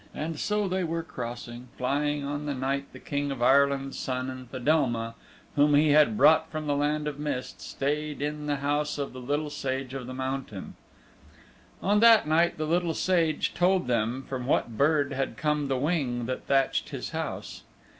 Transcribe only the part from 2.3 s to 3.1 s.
the night the